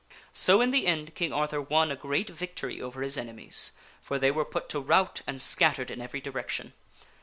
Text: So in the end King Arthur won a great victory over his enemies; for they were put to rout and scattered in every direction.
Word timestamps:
So 0.33 0.61
in 0.61 0.71
the 0.71 0.87
end 0.87 1.13
King 1.13 1.31
Arthur 1.31 1.61
won 1.61 1.91
a 1.91 1.95
great 1.95 2.27
victory 2.31 2.81
over 2.81 3.03
his 3.03 3.19
enemies; 3.19 3.71
for 4.01 4.17
they 4.17 4.31
were 4.31 4.43
put 4.45 4.67
to 4.69 4.79
rout 4.79 5.21
and 5.27 5.39
scattered 5.39 5.91
in 5.91 6.01
every 6.01 6.19
direction. 6.19 6.73